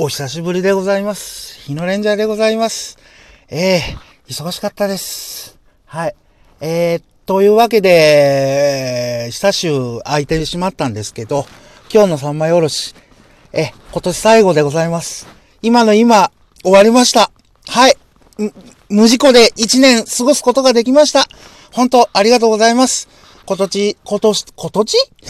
[0.00, 1.58] お久しぶりでございます。
[1.58, 2.98] 日野レンジャーでございます。
[3.48, 3.82] ええ
[4.28, 5.58] 忙しかったです。
[5.86, 6.14] はい。
[6.60, 11.46] えー、というわけで、久しゅう空いてしまったんですけど、
[11.92, 12.94] 今日の三枚おろし、
[13.52, 15.26] え、今年最後でございます。
[15.62, 16.30] 今の今、
[16.62, 17.32] 終わりました。
[17.66, 17.96] はい。
[18.88, 21.26] 無事故で一年過ごすことができました。
[21.72, 23.08] 本当、ありがとうございます。
[23.46, 24.96] 今年、今年、今年？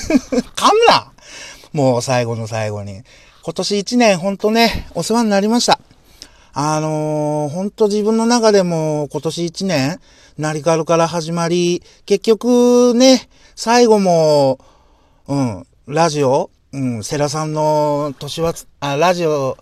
[0.54, 1.12] 噛むな
[1.72, 3.02] もう最後の最後に。
[3.42, 5.80] 今年一年ほんとね、お世話になりました。
[6.52, 10.00] あのー、ほんと自分の中でも今年一年、
[10.38, 14.58] ナリカルから始まり、結局ね、最後も、
[15.28, 19.56] うん、ラジオ、うん、セラさんの年は、あ、ラジオ、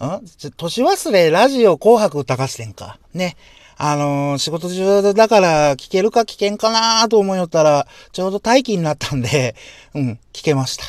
[0.00, 2.98] ん年忘れラジオ紅白歌合戦か。
[3.14, 3.36] ね。
[3.78, 9.54] あのー仕事中だから聞けるか聞けんかなと思いよったら、ちょうど待機になったんで、
[9.94, 10.84] うん、聞けました。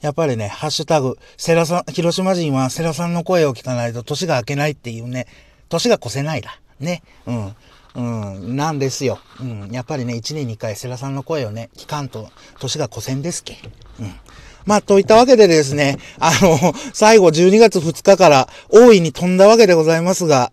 [0.00, 5.26] やっぱりね、ハッシュタグ、セラさん、広島人はセラさんの声を聞かないと年が明けないっていうね、
[5.68, 6.60] 年が越せないだ。
[6.80, 7.02] ね。
[7.26, 7.56] うん。
[7.96, 9.18] うん、なんですよ。
[9.40, 9.70] うん。
[9.70, 12.28] やっぱりね、一年に一回セラさんの声をね、聞かんと
[12.60, 13.56] 年が越せんですけ。
[13.98, 14.14] うん。
[14.66, 20.52] まあ、といったわけでですね、あの、最後12月2日から大いに飛んだわけでございますが、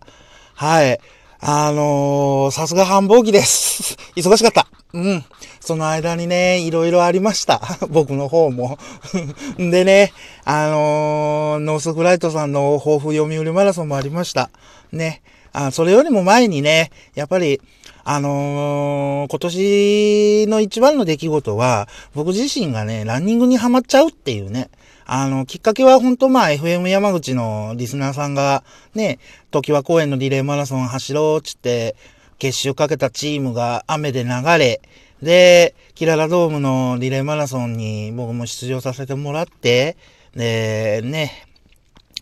[0.54, 0.98] はい。
[1.46, 3.96] あのーさすが繁忙期です。
[4.16, 4.66] 忙しかった。
[4.94, 5.24] うん。
[5.64, 7.62] その間にね、いろいろありました。
[7.88, 8.78] 僕の方も。
[9.56, 10.12] でね、
[10.44, 14.50] あのーノースフライトさんの抱負読売マラソンもありました。
[14.92, 15.22] ね。
[15.54, 17.62] あ、それよりも前にね、やっぱり、
[18.04, 24.68] あのー今年の一番の出来事は、僕自身がね、ランニングにハマっちゃうっていうね。
[25.06, 29.18] あの、きっかけは本当まあ FM 山口のリスナーさんがね、
[29.50, 31.96] 時和公園のリレーマラソン走ろうっつって、
[32.38, 34.82] 結集かけたチームが雨で流れ、
[35.24, 39.96] で、キララドームのリレーマラソンに僕も出場させてもらって、
[40.36, 41.46] で、ね、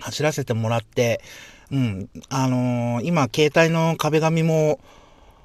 [0.01, 1.21] 走らせてもらって、
[1.73, 4.79] うん、あのー今、携帯の壁紙も、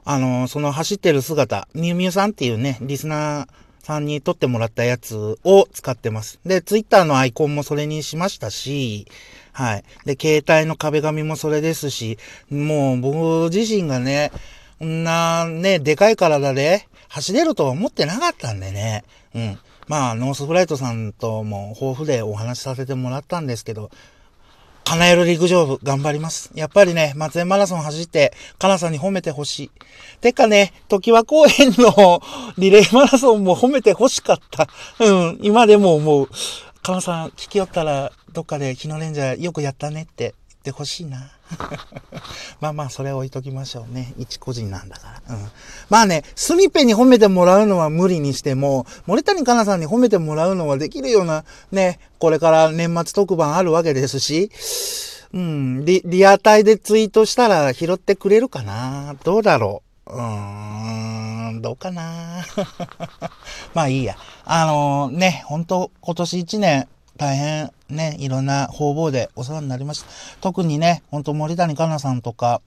[0.06, 3.48] あのーその走ってる姿、ミュウミュウさんっていうね、リスナー
[3.84, 6.40] さんに撮ってもらったやつを使ってます。
[6.46, 9.08] で、ツイッターのアイコンもそれにしましたし、
[9.54, 9.84] はい。
[10.06, 12.20] で、携帯の壁紙もそれですし、
[12.52, 14.32] もう僕自身がね、
[14.78, 19.04] こんなね、でかい体で走れると思ってなかったんでね。
[19.34, 19.60] うん。
[19.88, 23.90] まあ、ノースフライトさんとも豊富でお話しさせてもらったんですけど、
[24.84, 26.52] 叶える陸上部頑張ります。
[26.56, 29.72] やっぱりね、松江マラソン走って、かなさんに褒めてほしい。
[30.22, 32.22] てかね、時和公園の
[32.58, 34.68] リレーマラソンも褒めてほしかった。
[35.00, 36.30] うん、今でも思う。
[36.82, 40.36] かなさん、聞きよったら、どっかで日野レンジャーよくやったねって
[40.68, 41.32] ってほしいな。
[42.60, 44.14] まあまあ、それ置いときましょうね。
[44.18, 45.36] 一個人なんだから。
[45.36, 45.52] うん。
[45.90, 54.52] まあね、スミペに褒めてもらうのは無理にしても、森谷香奈さんに褒めてもらうのはできるような、ね、これから年末特番あるわけですし、
[55.34, 62.46] うん、リ、リアタイでツイートしたら拾ってくれるかなどうだろううーん、どうかな
[63.74, 64.18] まあいいや。
[64.44, 70.08] あのね、本当今年一年、大変ね、いろんな方々でお世話になりました。
[70.42, 72.62] 特にね、本当森谷香奈さんとか、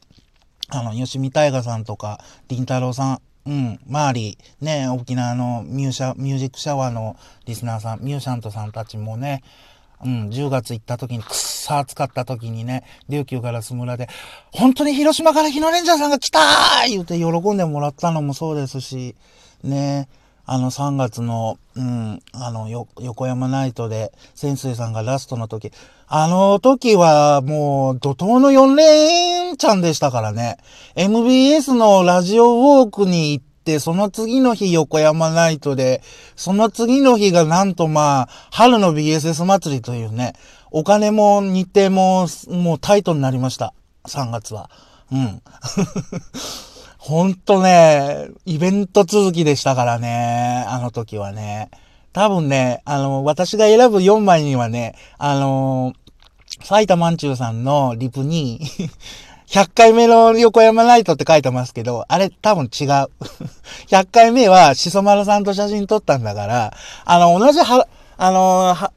[0.68, 7.16] あの、吉見大河さんとか、林太郎さん、うん、周り、ね、沖縄のミュー、ジックシャワーの
[7.46, 9.42] リスナーさん、ミューシャントさんたちもね、
[10.04, 14.08] うん、10月行った時に、くっさ暑かった時にね、琉球ガラス村で、
[14.52, 19.14] 本当に広島から日野レンジャーさんが来たー言うて喜んでもらったのもそうですし、
[19.62, 20.08] ね、
[20.52, 25.70] あの3月の、うん、あの、横山ナイトで、潜水さんがラストの時、
[26.08, 30.56] あの時はもう怒涛の4連チャンでしたからね。
[30.96, 36.02] MBS のラジオウォークに行って、その次の日横山ナイトで、
[36.34, 40.32] その次の日がなんとまあ、春の BSS 祭りというね、
[40.72, 43.72] お金も日程ももうタイトになりました。
[44.08, 44.68] 3月は。
[45.12, 45.42] うん。
[47.00, 51.70] ほんとね、イベント続きでしたからね、あの時はね。
[52.12, 55.94] 多分ね、あの、私が選ぶ4枚にはね、あの、
[56.62, 58.60] 埼玉んちゅうさんのリプに、
[59.48, 62.88] 100回目の横山ナイトって書いてますけど、あれ多分違う。
[63.88, 66.74] 100回目はしそ丸さんと写真撮ったんだから、
[67.06, 67.88] あの、同じは、
[68.18, 68.92] あの、は、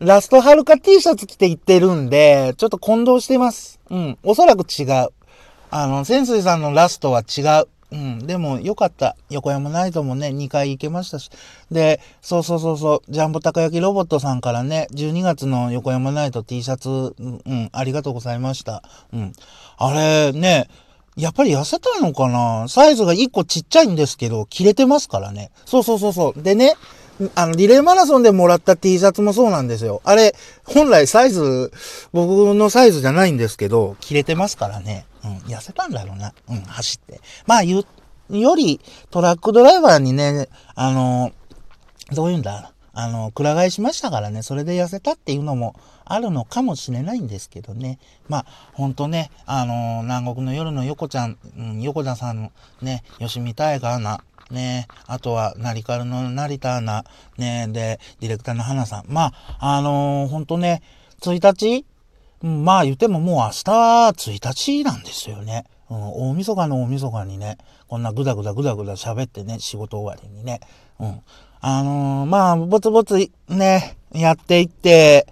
[0.00, 3.80] ラストはるか T シャツ着て行ってるんで、ちょっと混同してます。
[3.88, 4.18] うん。
[4.22, 5.08] おそらく違う。
[5.70, 7.68] あの、潜水さんのラストは違う。
[7.90, 8.26] うん。
[8.26, 9.16] でも、よかった。
[9.30, 11.30] 横山ナイトもね、2回行けましたし。
[11.70, 18.82] で、そうそうそうそう、ジャンボたこ焼きロボットさんからね、12月の横山ナイト T シャツ、うん、ありがとうございました。
[19.14, 19.32] うん。
[19.78, 20.68] あれ、ね、
[21.16, 22.68] やっぱり痩せたのかな？
[22.68, 25.50] サイズが1個ちっちゃいんですけど、切れてますからね。
[25.64, 26.42] そうそうそうそう。
[26.42, 26.74] でね、
[27.34, 30.00] あの、リレーマラソンでもらった T シャツもそうなんですよ。
[30.04, 30.34] あれ、
[30.64, 31.72] 本来サイズ、
[32.12, 35.06] 僕のサイズじゃないんですけど、着れてますからね。
[35.24, 36.32] うん、痩せたんだろうな。
[36.48, 37.20] うん、走って。
[37.46, 37.84] まあ、言
[38.30, 38.80] う、より、
[39.10, 41.32] トラックドライバーにね、あの、
[42.12, 45.74] どういうんだ、あの、くら替えしましたからね、それで痩せたっていうのも
[46.04, 47.98] あるのかもしれないんですけどね。
[48.28, 57.04] まあ、ほんとね、あの、南国の夜の横ちゃん、うん、横田さんのね、吉見大河アナ、ね、あとは、ナリカルの成田アナ、
[57.36, 59.04] ね、で、ディレクターの花さん。
[59.08, 60.82] まあ、あのー、ほんとね、
[61.20, 61.84] 1日、
[62.42, 63.64] まあ言ってももう明日
[64.10, 65.64] 1日なんですよね。
[65.90, 67.58] うん、大晦日の大晦日にね、
[67.88, 70.60] こんなぐだぐだぐだぐだ喋ってね、仕事終わりにね。
[71.00, 71.20] うん。
[71.60, 75.26] あのー、まあ、ぼつぼつね、やっていって、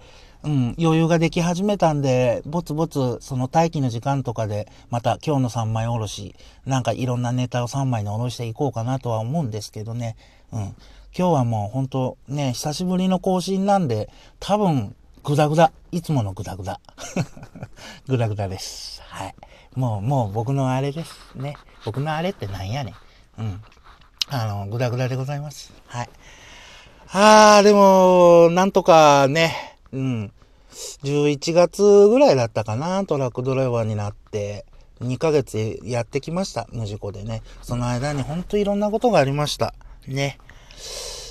[0.47, 6.35] うん、余裕ができ始めたんで、ぼつぼつ、その待機の時間とかで、また今日の3枚おろし、
[6.65, 10.15] なんかいろんなネタを3枚におろしていこうかなとは思うんですけどね。
[10.53, 10.59] うん。
[10.59, 10.75] 今
[11.11, 14.09] 日はもう本当ね、久しぶりの更新なんで、
[14.39, 15.73] 多分、ぐだぐだ。
[15.91, 16.79] いつものぐだぐだ。
[18.07, 19.01] ぐだぐだです。
[19.03, 19.35] はい。
[19.75, 21.13] もう、もう僕のあれです。
[21.35, 21.57] ね。
[21.83, 22.93] 僕のあれってなんやね
[23.37, 23.41] ん。
[23.41, 23.61] うん。
[24.29, 25.73] あの、ぐだぐだでございます。
[25.87, 26.09] はい。
[27.11, 30.31] あー、でも、なんとかね、うん。
[31.03, 34.65] 11月ぐらいだったかな、トラックドライバーになって、
[35.01, 37.43] 2ヶ月やってきました、無事故でね。
[37.61, 39.73] その間にほんといろんなことがありました。
[40.07, 40.39] ね。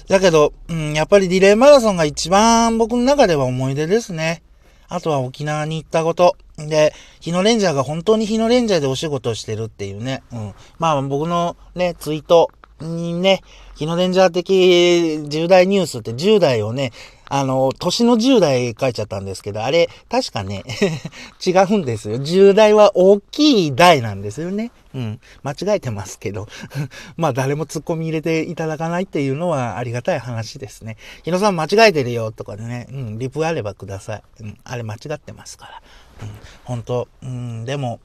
[0.08, 4.42] だけど、うん、やっぱりリレーマラソンが一番僕の中では思い出ですね。
[4.88, 6.36] あとは沖縄に行ったこと。
[6.58, 10.22] で、日野レンジャーが本当に日野レンジャーでお仕事してるっていうね。
[10.32, 10.54] うん。
[10.78, 12.50] まあ僕のね、ツイート
[12.80, 13.42] にね、
[13.74, 16.92] 日野レンジャー的重大ニュースって10代をね、
[17.28, 20.62] あの、年の10代書いちゃったんですけど、あれ、確かね、
[21.44, 22.16] 違うんですよ。
[22.16, 24.70] 10代は大きい台なんですよね。
[24.94, 25.20] うん。
[25.42, 26.46] 間違えてますけど。
[27.16, 30.96] まあ、誰も突っ込み入れていただかないっていうのはありがたい話ですね。
[31.24, 34.22] 日野さん間違えてるよとかでね、うん、リプあればください。
[34.40, 35.82] うん、あれ間違ってますから。
[36.22, 36.30] うん、
[36.64, 38.00] 本当うん、でも、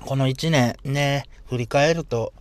[0.00, 2.32] この1年ね、振り返ると、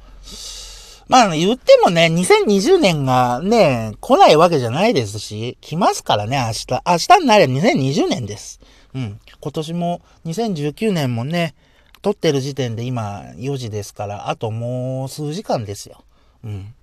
[1.08, 6.84] まあ、言ってもね、2020年がね、来ないわけじゃないですし、来ますからね、明日。
[6.86, 8.60] 明日になれば2020年です。
[8.94, 9.20] うん。
[9.40, 11.56] 今年も2019年もね、
[12.02, 16.04] 撮ってる時点で今4時ですから、あともう数時間ですよ。
[16.44, 16.74] うん。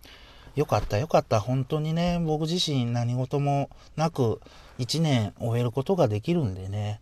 [0.54, 1.40] よかったよかった。
[1.40, 4.40] 本当にね、僕自身何事もなく
[4.78, 7.00] 1年終えることができるんでね。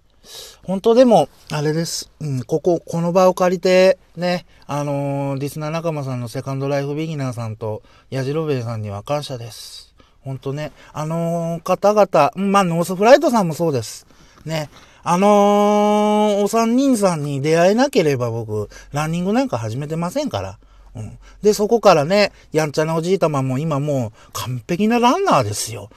[0.65, 2.11] 本当でも、あれです。
[2.21, 9.95] うん、ここ、この場を借りて、ね、あのー、リスナー仲間さんのセカンドライフビギナーさんと、ヤジロベイさんには感謝です。
[10.21, 14.07] 本当ね、あのー、方々、まあ、ノースフライトさんもそうです。
[14.45, 14.71] ね、
[15.03, 20.59] あのー、お三人さんに出会えなければ僕、ランニングなんか始めてませんから。
[20.95, 21.19] うん。
[21.41, 25.91] で、そこからね、やんちゃなおじいたまも今もう完璧なランナーですよ。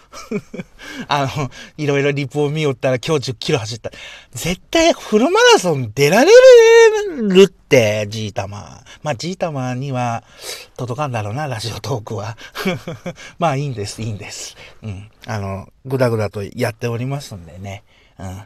[1.09, 3.91] あの、いろいろリプを見よったら今日10キロ走った。
[4.31, 6.31] 絶対フルマラソン出られ
[7.21, 8.83] るって、じいたま。
[9.03, 10.23] まあ、じいたまには
[10.77, 12.37] 届かんだろうな、ラジオトークは。
[13.37, 14.55] まあ、いいんです、いいんです。
[14.81, 15.11] うん。
[15.25, 17.83] あの、ぐだぐだとやっておりますんでね。
[18.17, 18.43] うん。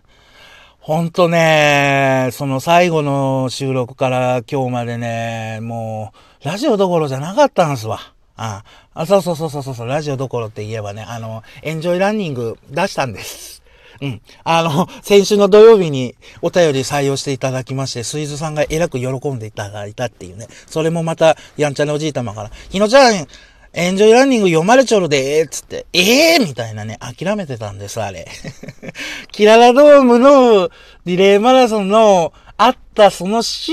[0.90, 6.12] ほんとね、その最後の収録から今日までね、も
[6.44, 8.00] う、ラジオどころじゃなかったんすわ。
[8.36, 8.64] あ
[8.96, 13.62] あ、そうそうそうそうそう、ラジオどころって言えばね、あの、エンジョイランニング出したんです。
[14.02, 14.22] うん。
[14.44, 20.48] あの、先週の土曜日にお便り採用していただきまして、スイズさんがえらく喜んでいただいたっていうね。
[20.66, 23.28] それもまた、やんちゃなおじいたまから、ひのちゃん、
[23.74, 28.28] エンジョイランニング読まれちょるでーつって、ええー、みたいなね、諦めてたんです、あれ。
[29.32, 30.70] キララドームの
[31.06, 33.72] リレーマラソンのあったその週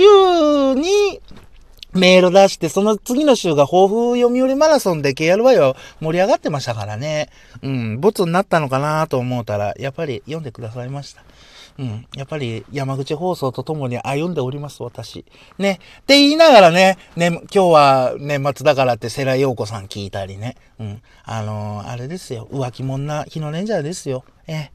[0.75, 1.21] に
[1.97, 7.29] メール出して、その次の週が抱負読売マラソンで KRY は盛り上がってましたからね。
[7.63, 11.23] うん、ボツになったのかなと思うたら、やっぱり読んでくださいました。
[11.79, 12.07] うん。
[12.17, 15.25] やっぱり山口放送と共に歩んでおります、私。
[15.59, 15.79] ね。
[16.01, 20.57] って言いながらね、ね、今日は年末だからって世良陽子さん聞いたりね。
[20.79, 21.03] うん。
[21.25, 22.49] あのー、あれですよ。
[22.51, 24.25] 浮気者な日のレンジャーですよ。
[24.47, 24.71] え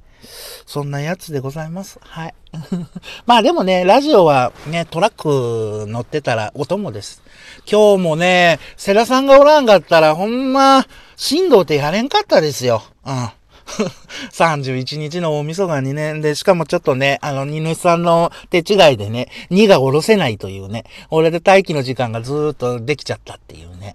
[0.65, 1.99] そんなやつでございます。
[2.01, 2.33] はい。
[3.25, 7.21] まあでもね、ラジオはね、トラック乗ってたらお供です。
[7.69, 10.85] 今日もね、世良さんがおらんかったらほんま、
[11.15, 12.83] 振動ってやれんかったですよ。
[13.05, 13.29] うん。
[14.31, 23.93] 31日の大晦日にね、で、しかもちょっとね、あの、荷主さんの手違いでね、荷が下ろせないというね、俺で待機の時間がずーっとできちゃったっていうね。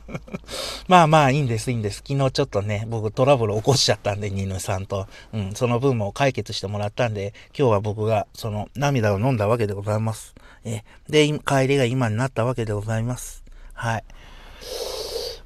[0.88, 2.02] まあまあ、いいんです、いいんです。
[2.06, 5.06] 昨日ちょっとね、僕トラブル起こしちゃったんで、荷主さんと。
[5.32, 10.34] うん、その分も解決してもらったんで、今日は僕がその涙を飲んだわけでございます。
[10.64, 13.42] え、で、帰りが今になったわけでございます。
[13.74, 14.04] はい。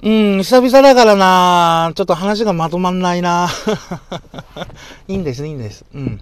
[0.02, 3.48] うん、久々だからなちょっと話がまとまんないな
[5.08, 5.84] いいんです、いいんです。
[5.94, 6.20] うん。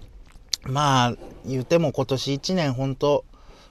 [0.67, 1.15] まあ、
[1.47, 3.25] 言っても今年1年本当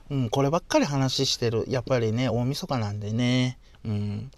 [0.10, 1.66] うん、こればっかり話してる。
[1.68, 3.58] やっぱりね、大晦日なんでね。
[3.86, 4.32] うん。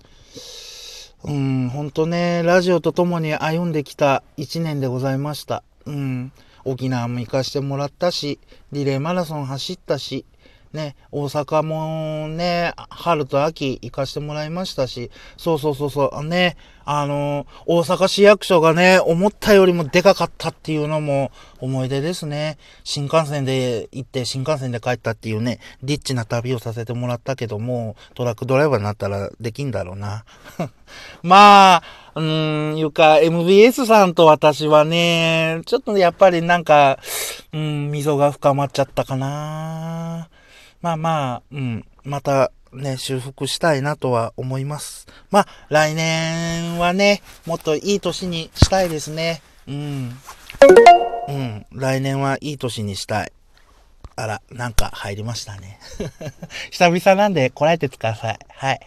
[1.26, 5.64] うん、ほんとね、ラジオと共に歩んできた1年でございました。
[5.86, 6.32] うん。
[6.64, 8.40] 沖縄も行かしてもらったし、
[8.72, 10.26] リレーマラソン走ったし、
[10.76, 22.58] ね、大阪もね、春と秋行かしてもらいましたし、そうそうそうそう、ね、あの、大阪市役所がね、思ったよりもでかかったっていうのも思い出ですね。
[22.84, 30.26] 新幹線で行って新幹線で帰ったっていうね、リッチな旅をさせてもらったけども、トラックドライバーになったらできんだろうな。
[31.24, 31.84] まあ、
[32.16, 37.00] うーん、いうか、MBS さんと私はね、ちょっとやっぱりなんか、
[37.52, 40.30] うん、溝が深まっちゃったかな。
[40.86, 45.08] まあまあ、うん、またね、修復したいなとは思います。
[45.32, 49.42] まあ、来年はね、もっといい年にしたいですね。
[49.68, 50.12] うん。
[51.28, 53.32] うん、来年はいい年にしたい。
[54.16, 55.80] あら、なんか入りましたね。
[56.70, 58.40] 久々なんでこらえてください。
[58.48, 58.80] はい。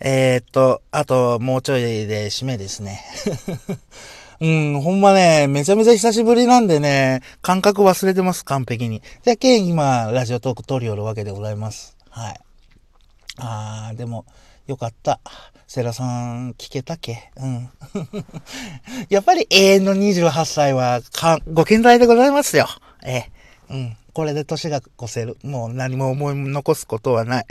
[0.00, 3.04] えー、っと、あともうちょいで締めですね。
[4.40, 9.02] うん、ほんまね、めちゃめちゃ久しぶりなんでね、感覚忘れてます、完璧に。
[9.24, 11.96] じゃけん、今、ラジオトーク撮りよるわけでございます。
[12.10, 12.40] はい。
[13.38, 14.26] あー、でも、
[14.68, 15.20] よかった。
[15.66, 17.30] セラさん、聞けたっけ？
[17.36, 17.68] うん。
[19.10, 22.68] やっぱり永遠の28歳は、か、ご健在でございますよ。
[23.04, 23.30] ええ。
[23.70, 23.96] うん。
[24.12, 25.36] これで年が越せる。
[25.42, 27.46] もう何も思い残すことはない。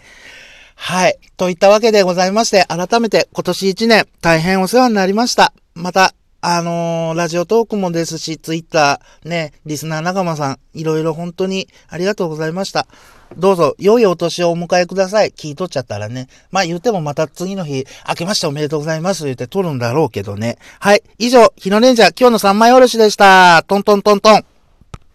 [0.75, 1.17] はい。
[1.37, 5.53] といったわけでございまして、改めて今年1年大変お世話になりました。
[5.75, 6.13] また
[6.49, 12.87] あのー、ラジオトークもですし、ツイッター、ね、リスナー仲間さん、いろいろ本当にありがとうございました。
[13.35, 15.31] どうぞ、良いお年をお迎えください。
[15.31, 16.29] 聞いとっちゃったらね。
[16.49, 20.57] まあ言ってもまた次の日、明けましておめでとうございます言って撮るんだろうけどね。
[20.79, 21.03] はい。
[21.17, 23.61] 以上、日のレンジャー、今日の三枚おろしでした。
[23.67, 24.45] トントントントン。